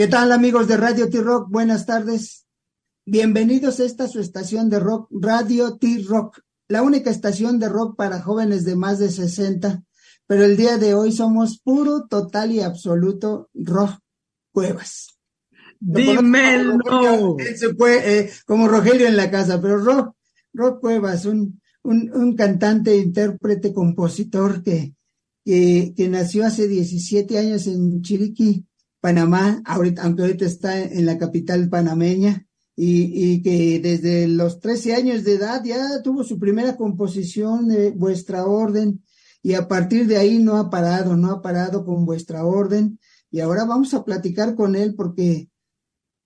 ¿Qué 0.00 0.08
tal 0.08 0.32
amigos 0.32 0.66
de 0.66 0.78
Radio 0.78 1.10
T-Rock? 1.10 1.50
Buenas 1.50 1.84
tardes. 1.84 2.46
Bienvenidos 3.04 3.80
a 3.80 3.84
esta 3.84 4.08
su 4.08 4.18
estación 4.18 4.70
de 4.70 4.80
rock, 4.80 5.10
Radio 5.10 5.76
T-Rock, 5.76 6.40
la 6.68 6.80
única 6.80 7.10
estación 7.10 7.58
de 7.58 7.68
rock 7.68 7.96
para 7.96 8.22
jóvenes 8.22 8.64
de 8.64 8.76
más 8.76 8.98
de 8.98 9.10
60. 9.10 9.82
Pero 10.26 10.44
el 10.44 10.56
día 10.56 10.78
de 10.78 10.94
hoy 10.94 11.12
somos 11.12 11.60
puro, 11.60 12.06
total 12.08 12.50
y 12.50 12.62
absoluto 12.62 13.50
rock 13.52 14.00
cuevas. 14.52 15.18
Dímelo. 15.78 17.36
Se 17.54 17.74
fue 17.74 18.20
eh, 18.20 18.30
como 18.46 18.68
Rogelio 18.68 19.06
en 19.06 19.18
la 19.18 19.30
casa, 19.30 19.60
pero 19.60 19.76
rock, 19.76 20.16
rock 20.54 20.80
cuevas, 20.80 21.26
un, 21.26 21.60
un, 21.82 22.10
un 22.14 22.34
cantante, 22.36 22.96
intérprete, 22.96 23.74
compositor 23.74 24.62
que, 24.62 24.94
que, 25.44 25.92
que 25.94 26.08
nació 26.08 26.46
hace 26.46 26.68
17 26.68 27.36
años 27.36 27.66
en 27.66 28.00
Chiriquí, 28.00 28.64
Panamá, 29.00 29.62
ahorita, 29.64 30.02
aunque 30.02 30.22
ahorita 30.22 30.44
está 30.44 30.80
en 30.80 31.06
la 31.06 31.18
capital 31.18 31.68
panameña, 31.68 32.46
y, 32.76 33.32
y, 33.34 33.42
que 33.42 33.78
desde 33.80 34.26
los 34.26 34.60
13 34.60 34.94
años 34.94 35.24
de 35.24 35.34
edad 35.34 35.62
ya 35.64 36.02
tuvo 36.02 36.24
su 36.24 36.38
primera 36.38 36.76
composición 36.76 37.68
de 37.68 37.90
vuestra 37.90 38.46
orden, 38.46 39.02
y 39.42 39.54
a 39.54 39.68
partir 39.68 40.06
de 40.06 40.16
ahí 40.16 40.38
no 40.38 40.56
ha 40.56 40.70
parado, 40.70 41.16
no 41.16 41.30
ha 41.30 41.42
parado 41.42 41.84
con 41.84 42.06
vuestra 42.06 42.44
orden, 42.44 42.98
y 43.30 43.40
ahora 43.40 43.64
vamos 43.64 43.94
a 43.94 44.04
platicar 44.04 44.54
con 44.54 44.74
él 44.74 44.94
porque 44.94 45.48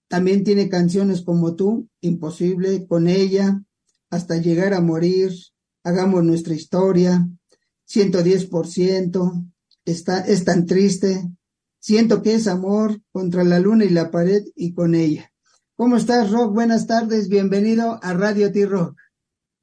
también 0.08 0.44
tiene 0.44 0.68
canciones 0.68 1.22
como 1.22 1.54
tú, 1.54 1.88
Imposible, 2.00 2.86
con 2.86 3.08
ella, 3.08 3.62
hasta 4.10 4.36
llegar 4.36 4.74
a 4.74 4.80
morir, 4.80 5.32
hagamos 5.82 6.24
nuestra 6.24 6.54
historia, 6.54 7.28
110%, 7.88 9.52
está, 9.84 10.20
es 10.20 10.44
tan 10.44 10.66
triste, 10.66 11.28
Siento 11.86 12.22
que 12.22 12.32
es 12.32 12.46
amor 12.46 12.98
contra 13.12 13.44
la 13.44 13.60
luna 13.60 13.84
y 13.84 13.90
la 13.90 14.10
pared 14.10 14.42
y 14.56 14.72
con 14.72 14.94
ella. 14.94 15.30
¿Cómo 15.76 15.98
estás, 15.98 16.30
Rock? 16.30 16.54
Buenas 16.54 16.86
tardes, 16.86 17.28
bienvenido 17.28 17.98
a 18.02 18.14
Radio 18.14 18.50
T-Rock. 18.50 18.98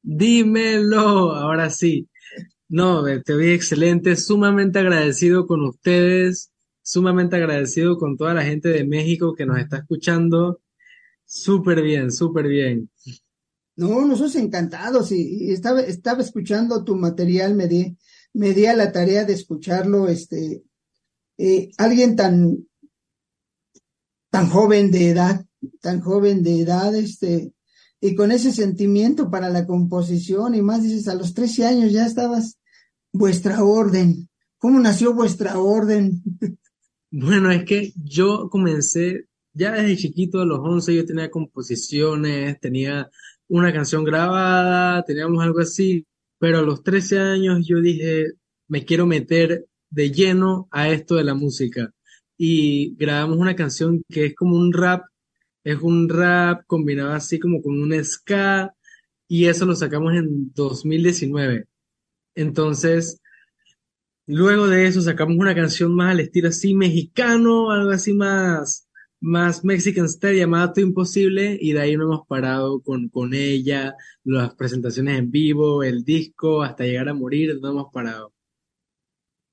Dímelo, 0.03 1.33
ahora 1.33 1.72
sí. 1.72 2.08
No, 2.69 3.03
te 3.23 3.36
vi 3.36 3.53
excelente, 3.53 4.16
sumamente 4.17 4.78
agradecido 4.78 5.47
con 5.47 5.66
ustedes, 5.66 6.52
sumamente 6.83 7.38
agradecido 7.38 7.97
con 7.97 8.17
toda 8.17 8.35
la 8.35 8.44
gente 8.44 8.69
de 8.69 8.85
México 8.85 9.33
que 9.33 9.47
nos 9.47 9.58
está 9.58 9.78
escuchando. 9.78 10.61
Súper 11.25 11.81
bien, 11.81 12.11
súper 12.11 12.47
bien. 12.47 12.91
No, 13.75 14.06
nosotros 14.06 14.35
encantados 14.35 15.11
y, 15.11 15.45
y, 15.45 15.53
estaba, 15.53 15.81
estaba 15.81 16.22
escuchando 16.22 16.83
tu 16.83 16.95
material, 16.95 17.56
me 17.56 17.67
di, 17.67 17.97
me 18.33 18.53
di 18.53 18.67
a 18.67 18.75
la 18.75 18.91
tarea 18.91 19.25
de 19.25 19.33
escucharlo, 19.33 20.08
este, 20.08 20.61
eh, 21.44 21.72
alguien 21.80 22.16
tan, 22.16 22.67
tan 24.30 24.47
joven 24.47 24.92
de 24.92 25.09
edad, 25.09 25.44
tan 25.81 26.00
joven 26.00 26.44
de 26.44 26.61
edad, 26.61 26.94
este, 26.94 27.52
y 28.00 28.14
con 28.14 28.31
ese 28.31 28.52
sentimiento 28.52 29.31
para 29.31 29.50
la 29.50 29.66
composición, 29.66 30.53
y 30.53 30.62
más 30.62 30.84
dices, 30.84 31.08
a 31.08 31.16
los 31.16 31.34
13 31.34 31.66
años 31.66 31.92
ya 31.92 32.06
estabas 32.06 32.59
vuestra 33.12 33.64
orden. 33.64 34.30
¿Cómo 34.59 34.80
nació 34.80 35.16
vuestra 35.16 35.58
orden? 35.58 36.22
Bueno, 37.14 37.52
es 37.52 37.66
que 37.66 37.92
yo 37.95 38.47
comencé, 38.50 39.25
ya 39.52 39.72
desde 39.73 39.97
chiquito, 39.97 40.39
a 40.39 40.45
los 40.45 40.59
11, 40.59 40.95
yo 40.95 41.06
tenía 41.06 41.31
composiciones, 41.31 42.59
tenía 42.59 43.09
una 43.50 43.73
canción 43.73 44.03
grabada, 44.03 45.03
teníamos 45.03 45.44
algo 45.44 45.59
así, 45.59 46.06
pero 46.38 46.59
a 46.59 46.62
los 46.62 46.84
13 46.84 47.19
años 47.19 47.66
yo 47.67 47.81
dije, 47.81 48.28
me 48.67 48.86
quiero 48.86 49.08
meter 49.08 49.66
de 49.92 50.11
lleno 50.11 50.67
a 50.72 50.89
esto 50.89 51.16
de 51.16 51.23
la 51.23 51.36
música. 51.36 51.94
Y 52.38 52.95
grabamos 52.95 53.38
una 53.38 53.56
canción 53.56 54.03
que 54.09 54.28
es 54.28 54.36
como 54.36 54.56
un 54.56 54.73
rap, 54.73 55.03
es 55.63 55.79
un 55.81 56.09
rap 56.09 56.63
combinado 56.68 57.13
así 57.13 57.40
como 57.40 57.62
con 57.62 57.79
un 57.79 57.94
ska, 58.03 58.74
y 59.28 59.46
eso 59.46 59.66
lo 59.66 59.75
sacamos 59.75 60.13
en 60.16 60.52
2019. 60.53 61.68
Entonces, 62.35 63.22
luego 64.25 64.68
de 64.68 64.88
eso 64.88 65.02
sacamos 65.02 65.38
una 65.38 65.56
canción 65.56 65.96
más 65.96 66.12
al 66.12 66.22
estilo 66.22 66.50
así 66.50 66.73
mexicano, 66.73 67.72
algo 67.72 67.91
así 67.91 68.13
más, 68.13 68.90
más 69.22 69.63
Mexican 69.63 70.09
Style 70.09 70.38
llamada 70.38 70.73
Tu 70.73 70.81
Imposible, 70.81 71.58
y 71.62 71.73
de 71.73 71.81
ahí 71.81 71.97
no 71.97 72.06
hemos 72.06 72.28
parado 72.28 72.81
con, 72.81 73.09
con 73.09 73.34
ella, 73.34 73.96
las 74.23 74.56
presentaciones 74.56 75.19
en 75.19 75.31
vivo, 75.31 75.84
el 75.84 76.03
disco, 76.03 76.63
hasta 76.63 76.85
llegar 76.85 77.09
a 77.09 77.13
morir, 77.13 77.58
no 77.62 77.69
hemos 77.69 77.94
parado. 77.94 78.34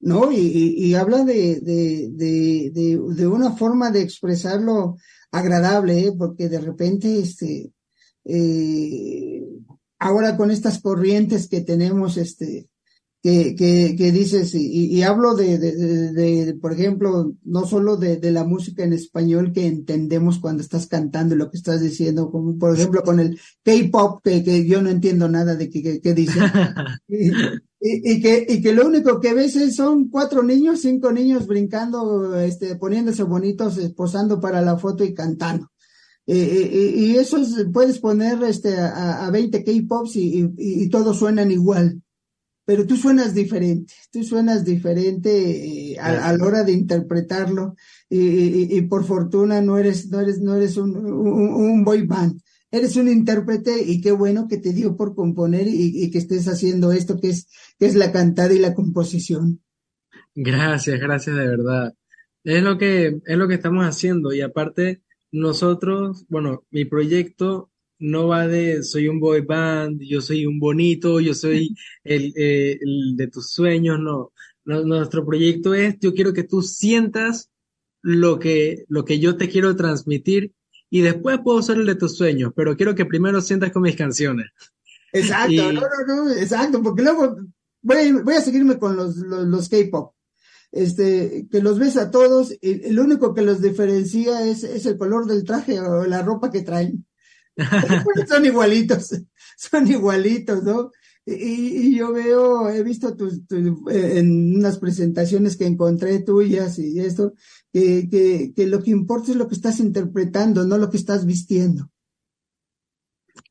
¿No? 0.00 0.30
Y, 0.32 0.38
y, 0.38 0.86
y 0.86 0.94
habla 0.94 1.24
de, 1.24 1.60
de, 1.60 2.08
de, 2.10 2.70
de, 2.72 3.26
una 3.26 3.52
forma 3.52 3.90
de 3.90 4.02
expresarlo 4.02 4.96
agradable, 5.30 6.06
¿eh? 6.06 6.12
porque 6.16 6.48
de 6.48 6.60
repente, 6.60 7.18
este, 7.18 7.72
eh, 8.24 9.42
ahora 9.98 10.36
con 10.36 10.50
estas 10.50 10.80
corrientes 10.80 11.48
que 11.48 11.62
tenemos, 11.62 12.16
este, 12.16 12.68
que, 13.22 13.56
que, 13.56 13.96
que 13.96 14.12
dices, 14.12 14.54
y, 14.54 14.86
y 14.86 15.02
hablo 15.02 15.34
de, 15.34 16.56
por 16.60 16.72
ejemplo, 16.72 17.34
no 17.42 17.66
solo 17.66 17.96
de, 17.96 18.18
la 18.30 18.44
música 18.44 18.84
en 18.84 18.92
español 18.92 19.52
que 19.52 19.66
entendemos 19.66 20.38
cuando 20.38 20.62
estás 20.62 20.86
cantando 20.86 21.34
lo 21.34 21.50
que 21.50 21.56
estás 21.56 21.80
diciendo, 21.80 22.30
como 22.30 22.56
por 22.58 22.76
ejemplo 22.76 23.02
con 23.02 23.18
el 23.18 23.40
K-pop, 23.64 24.20
que, 24.22 24.44
que 24.44 24.66
yo 24.66 24.80
no 24.82 24.90
entiendo 24.90 25.28
nada 25.28 25.56
de 25.56 25.68
qué 25.68 26.00
que, 26.00 26.14
dice. 26.14 26.38
y, 27.80 28.12
y, 28.12 28.20
que, 28.20 28.46
y 28.48 28.60
que 28.60 28.72
lo 28.72 28.86
único 28.86 29.20
que 29.20 29.34
ves 29.34 29.56
es, 29.56 29.76
son 29.76 30.08
cuatro 30.08 30.42
niños, 30.42 30.80
cinco 30.80 31.12
niños 31.12 31.46
brincando, 31.46 32.38
este, 32.38 32.76
poniéndose 32.76 33.22
bonitos, 33.22 33.78
posando 33.96 34.40
para 34.40 34.62
la 34.62 34.76
foto 34.76 35.04
y 35.04 35.14
cantando. 35.14 35.70
Eh, 36.30 36.94
y 36.94 37.16
eso 37.16 37.38
es, 37.38 37.66
puedes 37.72 38.00
poner 38.00 38.42
este, 38.42 38.76
a, 38.76 39.26
a 39.26 39.30
20 39.30 39.64
K-pops 39.64 40.16
y, 40.16 40.88
todos 40.90 41.18
suenan 41.18 41.50
igual. 41.50 42.02
Pero 42.66 42.86
tú 42.86 42.98
suenas 42.98 43.32
diferente, 43.32 43.94
tú 44.10 44.22
suenas 44.22 44.62
diferente 44.62 45.92
eh, 45.92 45.98
a, 45.98 46.28
a, 46.28 46.36
la 46.36 46.44
hora 46.44 46.64
de 46.64 46.72
interpretarlo. 46.72 47.76
Y, 48.10 48.82
por 48.82 49.04
fortuna 49.04 49.62
no 49.62 49.78
eres, 49.78 50.08
no 50.08 50.20
eres, 50.20 50.40
no 50.40 50.54
eres 50.54 50.76
un, 50.76 50.96
un, 50.96 51.84
boy 51.84 52.06
band, 52.06 52.40
eres 52.70 52.96
un 52.96 53.08
intérprete 53.08 53.82
y 53.82 54.00
qué 54.00 54.12
bueno 54.12 54.46
que 54.48 54.58
te 54.58 54.72
dio 54.72 54.96
por 54.96 55.14
componer 55.14 55.66
y, 55.66 56.04
y, 56.04 56.10
que 56.10 56.18
estés 56.18 56.48
haciendo 56.48 56.92
esto 56.92 57.18
que 57.20 57.30
es, 57.30 57.48
que 57.78 57.86
es 57.86 57.94
la 57.94 58.12
cantada 58.12 58.52
y 58.52 58.58
la 58.58 58.74
composición. 58.74 59.62
Gracias, 60.34 61.00
gracias 61.00 61.36
de 61.36 61.46
verdad. 61.46 61.94
Es 62.44 62.62
lo 62.62 62.78
que, 62.78 63.20
es 63.24 63.36
lo 63.36 63.48
que 63.48 63.54
estamos 63.54 63.84
haciendo 63.84 64.32
y 64.32 64.40
aparte 64.40 65.02
nosotros, 65.32 66.24
bueno, 66.28 66.64
mi 66.70 66.84
proyecto 66.84 67.70
no 67.98 68.28
va 68.28 68.46
de 68.46 68.82
soy 68.82 69.08
un 69.08 69.20
boy 69.20 69.40
band, 69.42 70.00
yo 70.00 70.20
soy 70.20 70.46
un 70.46 70.58
bonito, 70.58 71.20
yo 71.20 71.34
soy 71.34 71.74
el, 72.04 72.32
eh, 72.36 72.78
el 72.80 73.16
de 73.16 73.26
tus 73.28 73.50
sueños, 73.50 73.98
no. 74.00 74.32
no. 74.64 74.84
Nuestro 74.84 75.26
proyecto 75.26 75.74
es, 75.74 75.98
yo 76.00 76.14
quiero 76.14 76.32
que 76.32 76.44
tú 76.44 76.62
sientas 76.62 77.50
lo 78.02 78.38
que, 78.38 78.84
lo 78.88 79.04
que 79.04 79.18
yo 79.18 79.36
te 79.36 79.48
quiero 79.48 79.74
transmitir 79.76 80.52
y 80.90 81.00
después 81.02 81.40
puedo 81.42 81.62
ser 81.62 81.78
el 81.78 81.86
de 81.86 81.94
tus 81.94 82.16
sueños, 82.16 82.52
pero 82.56 82.76
quiero 82.76 82.94
que 82.94 83.04
primero 83.04 83.40
sientas 83.40 83.72
con 83.72 83.82
mis 83.82 83.96
canciones. 83.96 84.46
Exacto, 85.12 85.52
y... 85.52 85.56
no, 85.56 85.72
no, 85.72 86.24
no, 86.24 86.30
exacto, 86.32 86.82
porque 86.82 87.02
luego 87.02 87.36
voy 87.82 87.96
a, 87.96 88.22
voy 88.22 88.34
a 88.34 88.40
seguirme 88.40 88.78
con 88.78 88.96
los, 88.96 89.16
los, 89.16 89.46
los 89.46 89.68
K-pop. 89.68 90.14
Este, 90.70 91.46
que 91.50 91.62
los 91.62 91.78
ves 91.78 91.96
a 91.96 92.10
todos, 92.10 92.52
y 92.60 92.86
el 92.86 93.00
único 93.00 93.32
que 93.32 93.40
los 93.40 93.62
diferencia 93.62 94.44
es, 94.44 94.64
es 94.64 94.84
el 94.84 94.98
color 94.98 95.26
del 95.26 95.44
traje 95.44 95.80
o 95.80 96.04
la 96.04 96.22
ropa 96.22 96.50
que 96.50 96.60
traen. 96.60 97.06
son 98.28 98.44
igualitos, 98.44 99.14
son 99.56 99.90
igualitos, 99.90 100.62
¿no? 100.62 100.90
Y, 101.24 101.32
y, 101.88 101.96
yo 101.96 102.12
veo, 102.12 102.70
he 102.70 102.82
visto 102.82 103.14
tus, 103.14 103.46
tus, 103.46 103.60
en 103.90 104.56
unas 104.56 104.78
presentaciones 104.78 105.58
que 105.58 105.66
encontré 105.66 106.20
tuyas 106.20 106.78
y 106.78 107.00
esto, 107.00 107.34
que, 107.72 108.08
que, 108.10 108.52
que 108.54 108.66
lo 108.66 108.82
que 108.82 108.90
importa 108.90 109.30
es 109.30 109.36
lo 109.36 109.48
que 109.48 109.54
estás 109.54 109.80
interpretando, 109.80 110.64
no 110.64 110.78
lo 110.78 110.90
que 110.90 110.96
estás 110.96 111.26
vistiendo. 111.26 111.90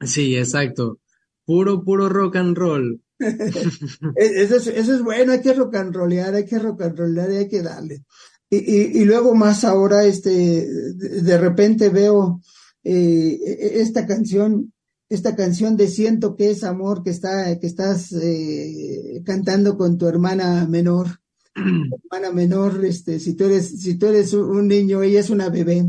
Sí, 0.01 0.35
exacto. 0.35 0.99
Puro, 1.45 1.83
puro 1.83 2.09
rock 2.09 2.35
and 2.35 2.57
roll. 2.57 3.01
eso, 3.19 4.57
es, 4.57 4.67
eso 4.67 4.95
es 4.95 5.01
bueno, 5.01 5.31
hay 5.31 5.41
que 5.41 5.53
rock 5.53 5.75
and 5.75 5.95
rollear, 5.95 6.35
hay 6.35 6.45
que 6.45 6.59
rock 6.59 6.81
and 6.83 6.97
rollear 6.97 7.31
y 7.31 7.35
hay 7.37 7.47
que 7.47 7.61
darle. 7.61 8.03
Y, 8.49 8.57
y, 8.57 9.01
y 9.01 9.05
luego 9.05 9.35
más 9.35 9.63
ahora, 9.63 10.05
este, 10.05 10.65
de, 10.67 11.37
repente 11.37 11.89
veo, 11.89 12.41
eh, 12.83 13.39
esta 13.81 14.05
canción, 14.05 14.73
esta 15.09 15.35
canción 15.35 15.75
de 15.75 15.87
Siento 15.87 16.35
que 16.35 16.51
es 16.51 16.63
amor 16.63 17.03
que 17.03 17.09
está, 17.09 17.59
que 17.59 17.67
estás 17.67 18.13
eh, 18.13 19.21
cantando 19.25 19.77
con 19.77 19.97
tu 19.97 20.07
hermana 20.07 20.65
menor. 20.67 21.07
Hermana 21.57 22.31
menor, 22.33 22.83
este, 22.85 23.19
si 23.19 23.35
tú 23.35 23.45
eres, 23.45 23.81
si 23.81 23.95
tú 23.95 24.07
eres 24.07 24.33
un 24.33 24.67
niño, 24.67 25.01
ella 25.01 25.19
es 25.19 25.29
una 25.29 25.49
bebé. 25.49 25.85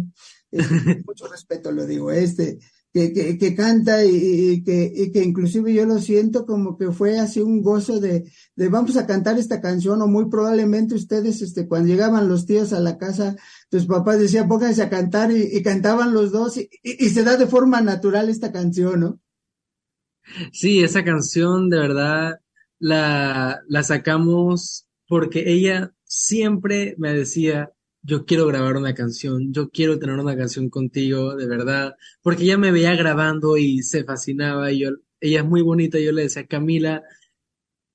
Este, 0.50 1.02
mucho 1.06 1.26
respeto 1.28 1.70
lo 1.72 1.86
digo, 1.86 2.10
este, 2.10 2.58
que, 2.92 3.38
que, 3.38 3.54
canta 3.54 4.04
y, 4.04 4.62
que, 4.64 4.90
y 4.94 5.12
que 5.12 5.22
inclusive 5.22 5.72
yo 5.72 5.84
lo 5.84 5.98
siento 5.98 6.46
como 6.46 6.76
que 6.76 6.90
fue 6.90 7.18
así 7.18 7.40
un 7.40 7.62
gozo 7.62 8.00
de, 8.00 8.30
de 8.56 8.68
vamos 8.68 8.96
a 8.96 9.06
cantar 9.06 9.38
esta 9.38 9.60
canción 9.60 10.00
o 10.02 10.06
muy 10.06 10.28
probablemente 10.28 10.94
ustedes 10.94 11.42
este 11.42 11.68
cuando 11.68 11.88
llegaban 11.88 12.28
los 12.28 12.46
tíos 12.46 12.72
a 12.72 12.80
la 12.80 12.98
casa 12.98 13.36
tus 13.68 13.86
papás 13.86 14.18
decían 14.18 14.48
pónganse 14.48 14.82
a 14.82 14.90
cantar 14.90 15.30
y, 15.30 15.62
cantaban 15.62 16.14
los 16.14 16.32
dos 16.32 16.56
y, 16.56 16.68
y, 16.82 17.10
se 17.10 17.24
da 17.24 17.36
de 17.36 17.46
forma 17.46 17.80
natural 17.82 18.30
esta 18.30 18.52
canción, 18.52 19.00
¿no? 19.00 19.20
Sí, 20.52 20.82
esa 20.82 21.04
canción 21.04 21.68
de 21.68 21.78
verdad 21.78 22.40
la, 22.78 23.60
la 23.68 23.82
sacamos 23.82 24.87
porque 25.08 25.44
ella 25.50 25.92
siempre 26.04 26.94
me 26.98 27.12
decía 27.14 27.72
yo 28.02 28.24
quiero 28.24 28.46
grabar 28.46 28.76
una 28.76 28.94
canción, 28.94 29.52
yo 29.52 29.70
quiero 29.70 29.98
tener 29.98 30.18
una 30.18 30.36
canción 30.36 30.70
contigo, 30.70 31.36
de 31.36 31.46
verdad, 31.46 31.94
porque 32.22 32.44
ella 32.44 32.58
me 32.58 32.72
veía 32.72 32.94
grabando 32.96 33.56
y 33.56 33.82
se 33.82 34.04
fascinaba 34.04 34.72
y 34.72 34.84
ella 35.20 35.40
es 35.40 35.44
muy 35.44 35.62
bonita, 35.62 35.98
y 35.98 36.04
yo 36.04 36.12
le 36.12 36.22
decía, 36.22 36.46
Camila, 36.46 37.02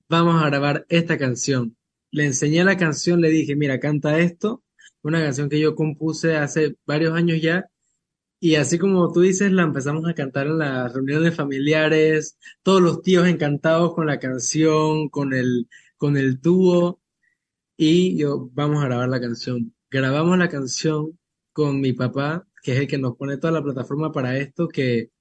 vamos 0.10 0.42
a 0.42 0.48
grabar 0.48 0.86
esta 0.90 1.18
canción. 1.18 1.78
Le 2.12 2.26
enseñé 2.26 2.64
la 2.64 2.78
canción, 2.78 3.22
le 3.22 3.30
dije, 3.30 3.56
mira, 3.56 3.80
canta 3.80 4.20
esto, 4.20 4.64
una 5.02 5.22
canción 5.22 5.50
que 5.50 5.60
yo 5.60 5.76
compuse 5.76 6.36
hace 6.36 6.76
varios 6.86 7.14
años 7.16 7.42
ya, 7.42 7.66
y 8.40 8.56
así 8.56 8.78
como 8.78 9.12
tú 9.14 9.22
dices, 9.22 9.52
la 9.52 9.64
empezamos 9.64 10.08
a 10.08 10.14
cantar 10.14 10.48
en 10.48 10.60
las 10.60 10.94
reuniones 10.94 11.36
familiares, 11.36 12.38
todos 12.62 12.82
los 12.82 13.02
tíos 13.02 13.28
encantados 13.28 13.96
con 13.96 14.08
la 14.08 14.20
canción, 14.20 15.10
con 15.10 15.34
el, 15.34 15.70
con 15.98 16.18
el 16.18 16.42
dúo, 16.42 17.02
y 17.78 18.18
yo, 18.18 18.50
vamos 18.54 18.84
a 18.84 18.88
grabar 18.88 19.10
la 19.10 19.22
canción 19.22 19.74
grabamos 19.94 20.38
la 20.40 20.50
canción 20.50 21.20
con 21.54 21.80
mi 21.80 21.94
papá, 21.94 22.48
que 22.64 22.74
es 22.74 22.80
el 22.80 22.88
que 22.88 22.98
nos 22.98 23.16
pone 23.16 23.38
toda 23.38 23.54
la 23.54 23.64
plataforma 23.64 24.12
para 24.12 24.38
esto, 24.40 24.68
que 24.68 25.12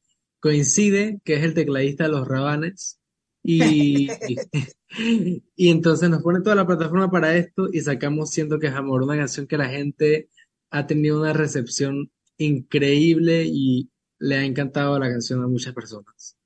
coincide 0.40 1.20
que 1.25 1.34
es 1.34 1.44
el 1.44 1.52
tecladista 1.54 2.04
de 2.04 2.10
los 2.10 2.26
Rabanes. 2.26 2.99
Y, 3.44 4.08
y 5.56 5.69
entonces 5.69 6.08
nos 6.08 6.22
pone 6.22 6.40
toda 6.40 6.56
la 6.56 6.66
plataforma 6.66 7.10
para 7.10 7.37
esto 7.37 7.69
y 7.70 7.81
sacamos 7.81 8.31
Siento 8.31 8.58
que 8.58 8.69
es 8.69 8.75
amor, 8.75 9.02
una 9.02 9.16
canción 9.16 9.46
que 9.46 9.58
la 9.58 9.69
gente 9.69 10.31
ha 10.70 10.87
tenido 10.87 11.20
una 11.20 11.34
recepción 11.34 12.10
increíble 12.38 13.44
y 13.44 13.90
le 14.20 14.37
ha 14.37 14.44
encantado 14.44 14.98
la 14.98 15.10
canción 15.10 15.43
a 15.43 15.48
muchas 15.48 15.75
personas. 15.75 16.37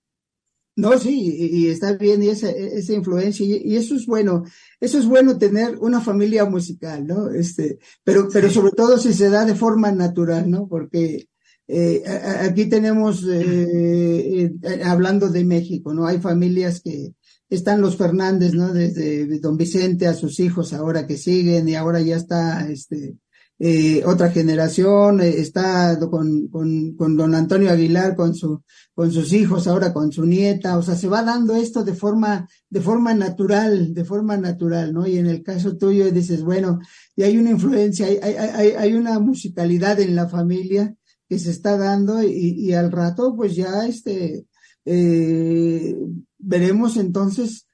No, 0.76 0.98
sí, 0.98 1.50
y, 1.52 1.68
está 1.68 1.94
bien, 1.94 2.22
y 2.22 2.28
esa, 2.28 2.50
esa 2.50 2.92
influencia, 2.92 3.46
y, 3.46 3.76
eso 3.76 3.94
es 3.94 4.04
bueno, 4.04 4.44
eso 4.78 4.98
es 4.98 5.06
bueno 5.06 5.38
tener 5.38 5.78
una 5.78 6.02
familia 6.02 6.44
musical, 6.44 7.06
¿no? 7.06 7.30
Este, 7.30 7.78
pero, 8.04 8.28
pero 8.30 8.50
sobre 8.50 8.72
todo 8.72 8.98
si 8.98 9.14
se 9.14 9.30
da 9.30 9.46
de 9.46 9.54
forma 9.54 9.90
natural, 9.90 10.50
¿no? 10.50 10.68
Porque 10.68 11.28
eh, 11.66 12.02
aquí 12.42 12.66
tenemos, 12.66 13.24
eh, 13.26 14.52
eh, 14.62 14.82
hablando 14.84 15.30
de 15.30 15.44
México, 15.44 15.94
¿no? 15.94 16.06
Hay 16.06 16.18
familias 16.18 16.82
que 16.82 17.14
están 17.48 17.80
los 17.80 17.96
Fernández, 17.96 18.52
¿no? 18.52 18.74
Desde 18.74 19.38
don 19.40 19.56
Vicente 19.56 20.06
a 20.06 20.12
sus 20.12 20.38
hijos 20.40 20.74
ahora 20.74 21.06
que 21.06 21.16
siguen, 21.16 21.66
y 21.70 21.74
ahora 21.74 22.02
ya 22.02 22.16
está, 22.16 22.68
este, 22.70 23.16
eh, 23.58 24.02
otra 24.04 24.30
generación, 24.30 25.20
eh, 25.20 25.40
está 25.40 25.98
con, 26.10 26.48
con, 26.48 26.94
con, 26.94 27.16
don 27.16 27.34
Antonio 27.34 27.70
Aguilar, 27.70 28.14
con, 28.14 28.34
su, 28.34 28.62
con 28.94 29.10
sus 29.10 29.32
hijos, 29.32 29.66
ahora 29.66 29.92
con 29.92 30.12
su 30.12 30.26
nieta, 30.26 30.76
o 30.76 30.82
sea, 30.82 30.94
se 30.94 31.08
va 31.08 31.22
dando 31.22 31.54
esto 31.54 31.82
de 31.82 31.94
forma, 31.94 32.48
de 32.68 32.80
forma 32.80 33.14
natural, 33.14 33.94
de 33.94 34.04
forma 34.04 34.36
natural, 34.36 34.92
¿no? 34.92 35.06
Y 35.06 35.18
en 35.18 35.26
el 35.26 35.42
caso 35.42 35.76
tuyo 35.76 36.10
dices, 36.10 36.42
bueno, 36.42 36.80
y 37.14 37.22
hay 37.22 37.38
una 37.38 37.50
influencia, 37.50 38.06
hay, 38.06 38.18
hay, 38.20 38.70
hay 38.70 38.94
una 38.94 39.18
musicalidad 39.18 40.00
en 40.00 40.14
la 40.14 40.28
familia 40.28 40.94
que 41.28 41.38
se 41.38 41.50
está 41.50 41.76
dando 41.76 42.22
y, 42.22 42.54
y 42.58 42.72
al 42.74 42.92
rato, 42.92 43.34
pues 43.34 43.56
ya 43.56 43.86
este, 43.86 44.46
eh, 44.84 45.96
veremos 46.38 46.96
entonces 46.96 47.65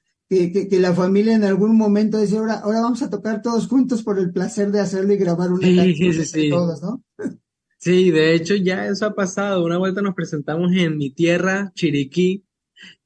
que, 0.51 0.67
que, 0.67 0.79
la 0.79 0.93
familia 0.93 1.35
en 1.35 1.43
algún 1.43 1.77
momento 1.77 2.19
dice, 2.19 2.37
ahora, 2.37 2.59
ahora 2.59 2.81
vamos 2.81 3.01
a 3.01 3.09
tocar 3.09 3.41
todos 3.41 3.67
juntos 3.67 4.03
por 4.03 4.19
el 4.19 4.31
placer 4.31 4.71
de 4.71 4.79
hacerlo 4.79 5.13
y 5.13 5.17
grabar 5.17 5.51
una 5.51 5.67
canción 5.75 6.25
sí, 6.25 6.49
todos, 6.49 6.81
¿no? 6.81 7.03
Sí, 7.77 8.11
de 8.11 8.33
hecho 8.33 8.55
ya 8.55 8.87
eso 8.87 9.05
ha 9.05 9.13
pasado. 9.13 9.65
Una 9.65 9.77
vuelta 9.77 10.01
nos 10.01 10.15
presentamos 10.15 10.71
en 10.71 10.97
mi 10.97 11.09
tierra, 11.09 11.71
Chiriquí, 11.75 12.45